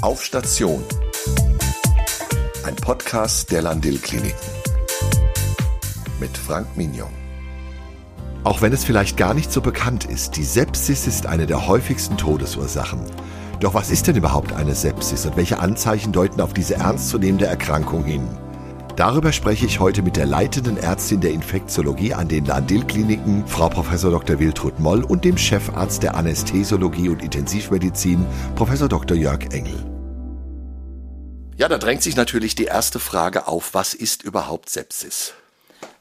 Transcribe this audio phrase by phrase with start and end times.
[0.00, 0.84] Auf Station.
[2.64, 4.38] Ein Podcast der Landil Kliniken.
[6.20, 7.08] Mit Frank Mignon.
[8.44, 12.16] Auch wenn es vielleicht gar nicht so bekannt ist, die Sepsis ist eine der häufigsten
[12.16, 13.00] Todesursachen.
[13.58, 18.04] Doch was ist denn überhaupt eine Sepsis und welche Anzeichen deuten auf diese ernstzunehmende Erkrankung
[18.04, 18.28] hin?
[18.98, 23.88] Darüber spreche ich heute mit der leitenden Ärztin der Infektiologie an den Landil-Kliniken, Frau Prof.
[24.02, 24.40] Dr.
[24.40, 28.26] Wiltrud Moll und dem Chefarzt der Anästhesiologie und Intensivmedizin,
[28.56, 28.76] Prof.
[28.88, 29.16] Dr.
[29.16, 29.86] Jörg Engel.
[31.56, 35.32] Ja, da drängt sich natürlich die erste Frage auf, was ist überhaupt Sepsis?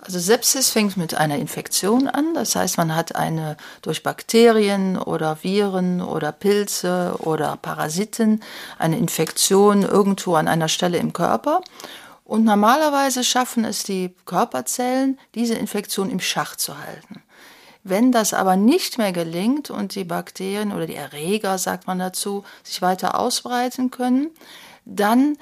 [0.00, 5.38] Also Sepsis fängt mit einer Infektion an, das heißt man hat eine durch Bakterien oder
[5.42, 8.42] Viren oder Pilze oder Parasiten
[8.80, 11.60] eine Infektion irgendwo an einer Stelle im Körper
[12.30, 17.24] und normalerweise schaffen es die Körperzellen, diese Infektion im Schach zu halten.
[17.82, 22.44] Wenn das aber nicht mehr gelingt und die Bakterien oder die Erreger, sagt man dazu,
[22.62, 24.30] sich weiter ausbreiten können,
[24.84, 25.38] dann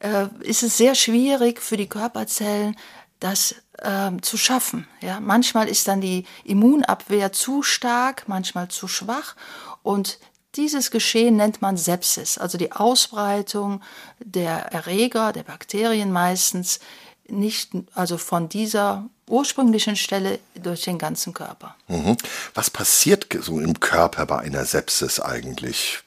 [0.00, 2.76] äh, ist es sehr schwierig für die Körperzellen,
[3.18, 4.86] das äh, zu schaffen.
[5.00, 5.20] Ja?
[5.20, 9.36] Manchmal ist dann die Immunabwehr zu stark, manchmal zu schwach
[9.82, 10.18] und
[10.56, 13.82] dieses Geschehen nennt man Sepsis, also die Ausbreitung
[14.18, 16.80] der Erreger, der Bakterien meistens,
[17.28, 21.74] nicht, also von dieser ursprünglichen Stelle durch den ganzen Körper.
[21.88, 22.16] Mhm.
[22.54, 26.00] Was passiert so im Körper bei einer Sepsis eigentlich?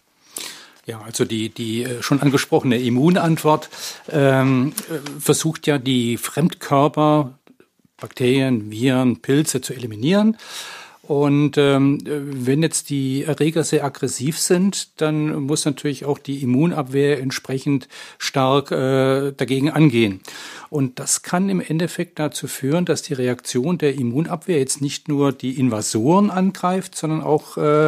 [0.85, 3.69] Ja, also die, die äh, schon angesprochene Immunantwort
[4.09, 7.37] ähm, äh, versucht ja die Fremdkörper,
[7.97, 10.37] Bakterien, Viren, Pilze zu eliminieren.
[11.09, 17.19] Und ähm, wenn jetzt die Erreger sehr aggressiv sind, dann muss natürlich auch die Immunabwehr
[17.19, 17.87] entsprechend
[18.19, 20.21] stark äh, dagegen angehen.
[20.69, 25.31] Und das kann im Endeffekt dazu führen, dass die Reaktion der Immunabwehr jetzt nicht nur
[25.33, 27.87] die Invasoren angreift, sondern auch äh,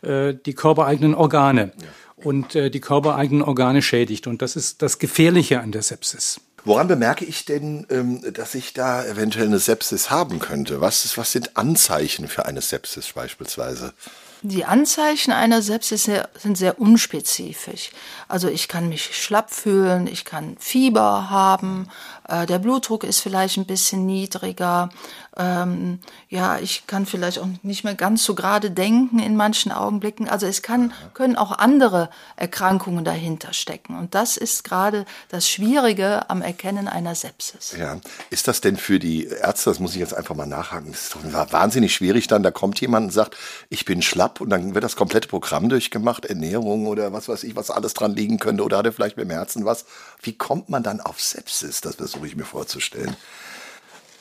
[0.00, 1.72] äh, die körpereigenen Organe.
[1.76, 2.24] Ja.
[2.24, 4.26] Und äh, die körpereigenen Organe schädigt.
[4.26, 6.40] Und das ist das Gefährliche an der Sepsis.
[6.66, 10.80] Woran bemerke ich denn, ähm, dass ich da eventuell eine Sepsis haben könnte?
[10.80, 13.94] Was, ist, was sind Anzeichen für eine Sepsis beispielsweise?
[14.42, 17.90] Die Anzeichen einer Sepsis sind sehr unspezifisch.
[18.26, 21.88] Also ich kann mich schlapp fühlen, ich kann Fieber haben,
[22.28, 24.90] äh, der Blutdruck ist vielleicht ein bisschen niedriger.
[25.38, 30.28] Ähm, ja, ich kann vielleicht auch nicht mehr ganz so gerade denken in manchen Augenblicken.
[30.28, 33.98] Also es kann, können auch andere Erkrankungen dahinter stecken.
[33.98, 37.74] Und das ist gerade das Schwierige am Erkennen einer Sepsis.
[37.78, 37.98] Ja,
[38.30, 41.14] ist das denn für die Ärzte, das muss ich jetzt einfach mal nachhaken, das ist
[41.14, 43.36] doch wahnsinnig schwierig dann, da kommt jemand und sagt,
[43.68, 47.56] ich bin schlapp und dann wird das komplette Programm durchgemacht, Ernährung oder was weiß ich,
[47.56, 49.84] was alles dran liegen könnte oder hat er vielleicht mit dem Herzen was.
[50.22, 51.82] Wie kommt man dann auf Sepsis?
[51.82, 53.16] Das versuche ich mir vorzustellen.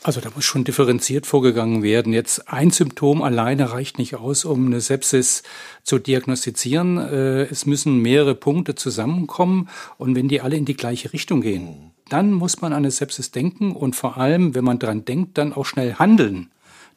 [0.05, 2.13] Also da muss schon differenziert vorgegangen werden.
[2.13, 5.41] Jetzt ein Symptom alleine reicht nicht aus, um eine Sepsis
[5.81, 6.99] zu diagnostizieren.
[6.99, 9.67] Äh, es müssen mehrere Punkte zusammenkommen
[9.97, 13.31] und wenn die alle in die gleiche Richtung gehen, dann muss man an eine Sepsis
[13.31, 16.51] denken und vor allem, wenn man daran denkt, dann auch schnell handeln.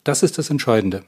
[0.05, 1.03] Das ist das Entscheidende.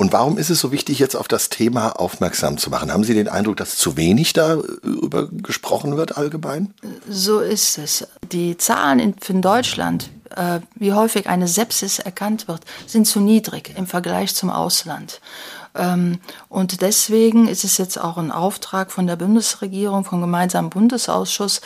[0.00, 2.90] Und warum ist es so wichtig, jetzt auf das Thema aufmerksam zu machen?
[2.90, 6.72] Haben Sie den Eindruck, dass zu wenig darüber gesprochen wird allgemein?
[7.06, 8.08] So ist es.
[8.32, 13.86] Die Zahlen in, Deutschland, äh, wie häufig eine Sepsis erkannt wird, sind zu niedrig im
[13.86, 15.20] Vergleich zum Ausland.
[15.74, 16.18] Ähm,
[16.48, 21.60] und deswegen ist es jetzt auch ein Auftrag von der Bundesregierung, vom gemeinsamen Bundesausschuss, äh,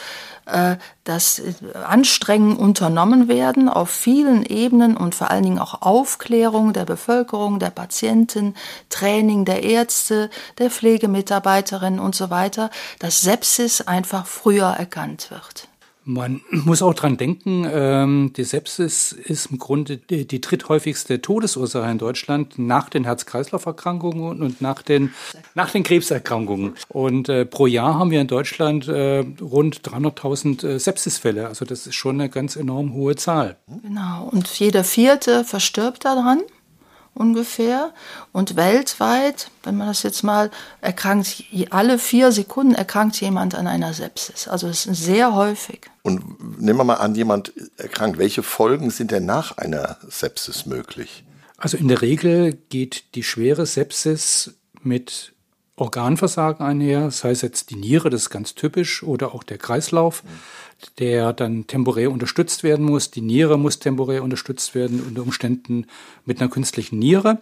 [1.05, 1.55] dass äh,
[1.87, 7.71] Anstrengungen unternommen werden auf vielen Ebenen und vor allen Dingen auch Aufklärung der Bevölkerung, der
[7.71, 8.55] Patienten,
[8.91, 15.69] Training der Ärzte, der Pflegemitarbeiterinnen und so weiter, dass Sepsis einfach früher erkannt wird.
[16.05, 21.99] Man muss auch dran denken, ähm, die Sepsis ist im Grunde die, dritthäufigste Todesursache in
[21.99, 25.15] Deutschland nach den Herz-Kreislauf-Erkrankungen und nach den,
[25.55, 26.75] nach den Krebserkrankungen.
[26.89, 31.49] Und äh, pro Jahr haben wir in Deutschland äh, rund 300.000 äh, Sepsisfälle.
[31.49, 33.57] Also das ist schon eine ganz enorm hohe Zahl.
[33.83, 34.29] Genau.
[34.31, 36.43] Und jeder Vierte verstirbt daran
[37.15, 37.93] ungefähr.
[38.33, 43.95] Und weltweit, wenn man das jetzt mal erkrankt, alle vier Sekunden erkrankt jemand an einer
[43.95, 44.49] Sepsis.
[44.49, 45.91] Also es ist sehr häufig.
[46.03, 48.19] Und nehmen wir mal an, jemand erkrankt.
[48.19, 51.25] Welche Folgen sind denn nach einer Sepsis möglich?
[51.57, 55.34] Also in der Regel geht die schwere Sepsis mit
[55.77, 60.23] Organversagen einher, sei es jetzt die Niere, das ist ganz typisch, oder auch der Kreislauf.
[60.99, 63.11] Der dann temporär unterstützt werden muss.
[63.11, 65.87] Die Niere muss temporär unterstützt werden, unter Umständen
[66.27, 67.41] mit einer künstlichen Niere.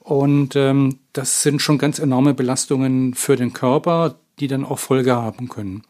[0.00, 5.14] Und ähm, das sind schon ganz enorme Belastungen für den Körper, die dann auch Folge
[5.14, 5.82] haben können.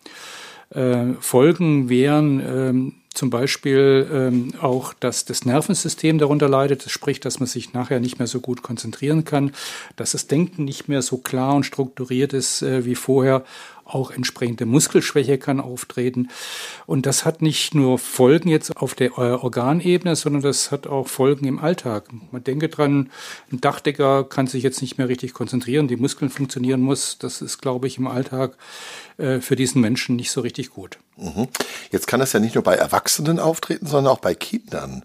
[0.71, 7.41] Äh, Folgen wären ähm, zum Beispiel ähm, auch, dass das Nervensystem darunter leidet, sprich, dass
[7.41, 9.51] man sich nachher nicht mehr so gut konzentrieren kann,
[9.97, 13.45] dass das Denken nicht mehr so klar und strukturiert ist äh, wie vorher
[13.89, 16.29] auch entsprechende Muskelschwäche kann auftreten.
[16.87, 21.09] Und das hat nicht nur Folgen jetzt auf der äh, Organebene, sondern das hat auch
[21.09, 22.09] Folgen im Alltag.
[22.31, 23.11] Man denke dran,
[23.51, 27.19] ein Dachdecker kann sich jetzt nicht mehr richtig konzentrieren, die Muskeln funktionieren muss.
[27.19, 28.57] Das ist, glaube ich, im Alltag
[29.17, 30.99] äh, für diesen Menschen nicht so richtig gut.
[31.17, 31.49] Mhm.
[31.91, 35.05] Jetzt kann das ja nicht nur bei Erwachsenen auftreten, sondern auch bei Kindern.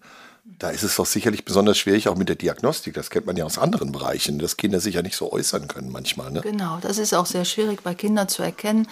[0.59, 2.93] Da ist es doch sicherlich besonders schwierig, auch mit der Diagnostik.
[2.93, 5.91] Das kennt man ja aus anderen Bereichen, dass Kinder sich ja nicht so äußern können
[5.91, 6.31] manchmal.
[6.31, 6.41] Ne?
[6.41, 8.87] Genau, das ist auch sehr schwierig bei Kindern zu erkennen.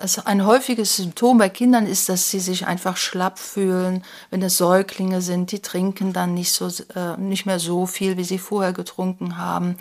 [0.00, 4.56] Also ein häufiges Symptom bei Kindern ist, dass sie sich einfach schlapp fühlen, wenn es
[4.56, 5.52] Säuglinge sind.
[5.52, 9.76] Die trinken dann nicht, so, äh, nicht mehr so viel, wie sie vorher getrunken haben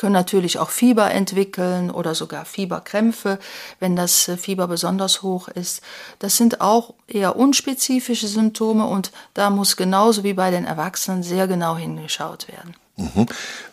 [0.00, 3.38] können natürlich auch Fieber entwickeln oder sogar Fieberkrämpfe,
[3.80, 5.82] wenn das äh, Fieber besonders hoch ist.
[6.18, 11.46] Das sind auch eher unspezifische Symptome und da muss genauso wie bei den Erwachsenen sehr
[11.46, 12.74] genau hingeschaut werden.
[13.00, 13.26] Mhm.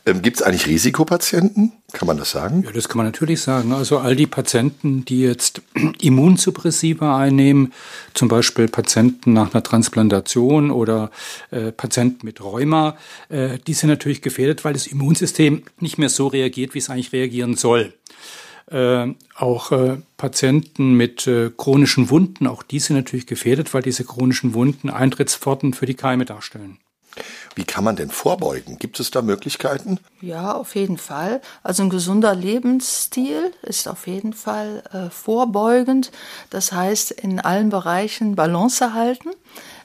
[0.05, 1.73] Ähm, Gibt es eigentlich Risikopatienten?
[1.91, 2.63] Kann man das sagen?
[2.63, 3.73] Ja, das kann man natürlich sagen.
[3.73, 5.61] Also all die Patienten, die jetzt
[6.01, 7.73] Immunsuppressiva einnehmen,
[8.13, 11.11] zum Beispiel Patienten nach einer Transplantation oder
[11.51, 12.97] äh, Patienten mit Rheuma,
[13.29, 17.11] äh, die sind natürlich gefährdet, weil das Immunsystem nicht mehr so reagiert, wie es eigentlich
[17.11, 17.93] reagieren soll.
[18.71, 24.03] Äh, auch äh, Patienten mit äh, chronischen Wunden, auch die sind natürlich gefährdet, weil diese
[24.03, 26.77] chronischen Wunden Eintrittspforten für die Keime darstellen.
[27.57, 28.77] Wie kann man denn vorbeugen?
[28.77, 29.99] Gibt es da Möglichkeiten?
[30.21, 31.41] Ja, auf jeden Fall.
[31.63, 36.11] Also ein gesunder Lebensstil ist auf jeden Fall äh, vorbeugend.
[36.51, 39.31] Das heißt, in allen Bereichen Balance halten.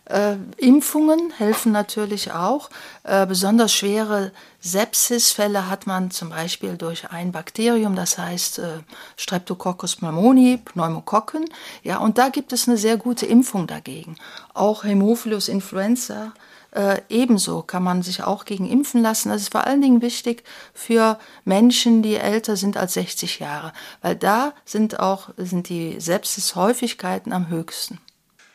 [0.04, 2.68] Äh, Impfungen helfen natürlich auch.
[3.04, 8.80] Äh, besonders schwere Sepsisfälle hat man zum Beispiel durch ein Bakterium, das heißt äh,
[9.16, 11.46] Streptococcus pneumoniae, Pneumokokken.
[11.82, 14.16] Ja, und da gibt es eine sehr gute Impfung dagegen.
[14.52, 16.34] Auch Hämophilus influenza
[16.72, 19.28] äh, ebenso kann man sich auch gegen impfen lassen.
[19.28, 20.42] Das ist vor allen Dingen wichtig
[20.74, 27.32] für Menschen, die älter sind als 60 Jahre, weil da sind auch sind die Sepsis-Häufigkeiten
[27.32, 28.00] am höchsten.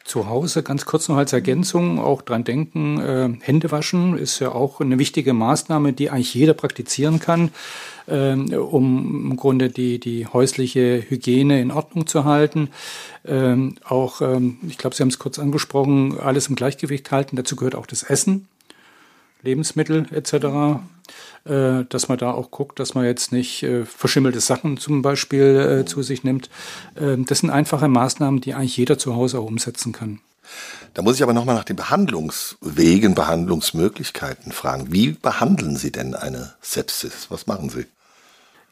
[0.07, 4.53] Zu Hause ganz kurz noch als Ergänzung auch dran denken, äh, Hände waschen ist ja
[4.53, 7.51] auch eine wichtige Maßnahme, die eigentlich jeder praktizieren kann,
[8.05, 12.69] äh, um im Grunde die, die häusliche Hygiene in Ordnung zu halten.
[13.25, 17.35] Ähm, auch, ähm, ich glaube, Sie haben es kurz angesprochen, alles im Gleichgewicht halten.
[17.35, 18.47] Dazu gehört auch das Essen,
[19.43, 20.79] Lebensmittel etc
[21.45, 25.81] äh, dass man da auch guckt, dass man jetzt nicht äh, verschimmelte Sachen zum Beispiel
[25.81, 26.49] äh, zu sich nimmt.
[26.95, 30.19] Äh, das sind einfache Maßnahmen, die eigentlich jeder zu Hause auch umsetzen kann.
[30.93, 34.91] Da muss ich aber nochmal nach den Behandlungswegen, Behandlungsmöglichkeiten fragen.
[34.91, 37.27] Wie behandeln Sie denn eine Sepsis?
[37.29, 37.85] Was machen Sie?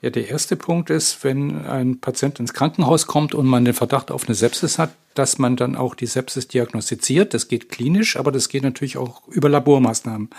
[0.05, 4.11] Ja, der erste Punkt ist, wenn ein Patient ins Krankenhaus kommt und man den Verdacht
[4.11, 7.33] auf eine Sepsis hat, dass man dann auch die Sepsis diagnostiziert.
[7.33, 10.29] Das geht klinisch, aber das geht natürlich auch über Labormaßnahmen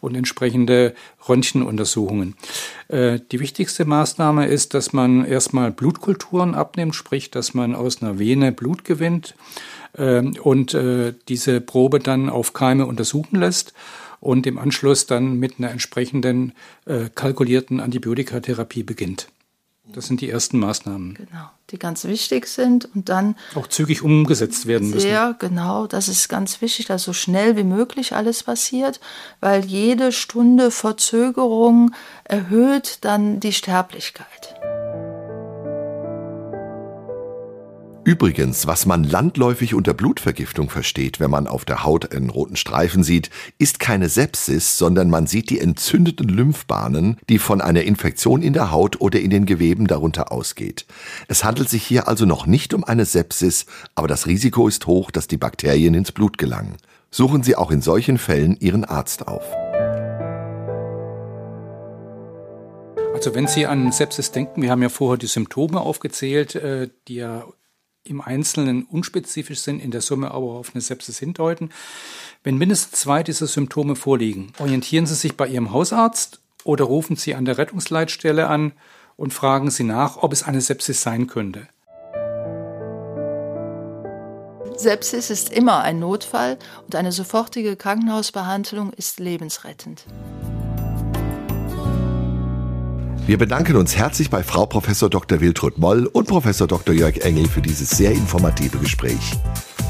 [0.00, 0.94] und entsprechende
[1.28, 2.36] Röntgenuntersuchungen.
[2.86, 8.20] Äh, die wichtigste Maßnahme ist, dass man erstmal Blutkulturen abnimmt, sprich, dass man aus einer
[8.20, 9.34] Vene Blut gewinnt
[9.94, 13.74] äh, und äh, diese Probe dann auf Keime untersuchen lässt
[14.20, 16.52] und im Anschluss dann mit einer entsprechenden
[16.86, 19.28] äh, kalkulierten Antibiotikatherapie beginnt.
[19.92, 21.14] Das sind die ersten Maßnahmen.
[21.14, 25.00] Genau, die ganz wichtig sind und dann auch zügig umgesetzt werden müssen.
[25.00, 29.00] Sehr genau, das ist ganz wichtig, dass so schnell wie möglich alles passiert,
[29.40, 31.92] weil jede Stunde Verzögerung
[32.24, 34.58] erhöht dann die Sterblichkeit.
[38.08, 43.02] Übrigens, was man landläufig unter Blutvergiftung versteht, wenn man auf der Haut einen roten Streifen
[43.02, 43.28] sieht,
[43.58, 48.70] ist keine Sepsis, sondern man sieht die entzündeten Lymphbahnen, die von einer Infektion in der
[48.70, 50.86] Haut oder in den Geweben darunter ausgeht.
[51.28, 55.10] Es handelt sich hier also noch nicht um eine Sepsis, aber das Risiko ist hoch,
[55.10, 56.78] dass die Bakterien ins Blut gelangen.
[57.10, 59.44] Suchen Sie auch in solchen Fällen Ihren Arzt auf.
[63.12, 67.16] Also wenn Sie an Sepsis denken, wir haben ja vorher die Symptome aufgezählt, äh, die
[67.16, 67.44] ja
[68.04, 71.70] im Einzelnen unspezifisch sind, in der Summe aber auf eine Sepsis hindeuten.
[72.42, 77.34] Wenn mindestens zwei dieser Symptome vorliegen, orientieren Sie sich bei Ihrem Hausarzt oder rufen Sie
[77.34, 78.72] an der Rettungsleitstelle an
[79.16, 81.68] und fragen Sie nach, ob es eine Sepsis sein könnte.
[84.76, 90.04] Sepsis ist immer ein Notfall und eine sofortige Krankenhausbehandlung ist lebensrettend.
[93.28, 95.42] Wir bedanken uns herzlich bei Frau Professor Dr.
[95.42, 96.94] Wiltrud Moll und Professor Dr.
[96.94, 99.34] Jörg Engel für dieses sehr informative Gespräch.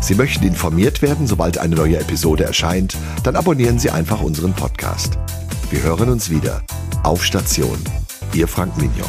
[0.00, 5.20] Sie möchten informiert werden, sobald eine neue Episode erscheint, dann abonnieren Sie einfach unseren Podcast.
[5.70, 6.64] Wir hören uns wieder.
[7.04, 7.78] Auf Station.
[8.32, 9.06] Ihr Frank Mignon.